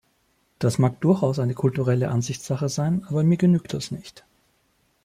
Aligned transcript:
Das 0.57 0.79
mag 0.79 0.99
durchaus 1.01 1.37
eine 1.37 1.53
kulturelle 1.53 2.09
Ansichtssache 2.09 2.69
sein, 2.69 3.03
aber 3.07 3.23
mir 3.23 3.37
genügt 3.37 3.75
das 3.75 3.91
nicht. 3.91 4.25